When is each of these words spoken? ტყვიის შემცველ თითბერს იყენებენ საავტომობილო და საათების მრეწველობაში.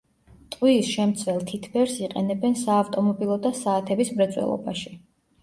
ტყვიის 0.53 0.87
შემცველ 0.93 1.37
თითბერს 1.51 1.93
იყენებენ 2.05 2.57
საავტომობილო 2.63 3.37
და 3.45 3.53
საათების 3.61 4.13
მრეწველობაში. 4.19 4.97